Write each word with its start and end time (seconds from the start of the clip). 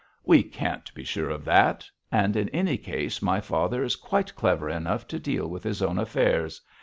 'We 0.25 0.45
can't 0.45 0.91
be 0.95 1.03
sure 1.03 1.29
of 1.29 1.45
that; 1.45 1.87
and 2.11 2.35
in 2.35 2.49
any 2.49 2.75
case, 2.75 3.21
my 3.21 3.39
father 3.39 3.83
is 3.83 3.95
quite 3.95 4.35
clever 4.35 4.67
enough 4.67 5.07
to 5.09 5.19
deal 5.19 5.47
with 5.47 5.63
his 5.63 5.79
own 5.83 5.99
affairs. 5.99 6.59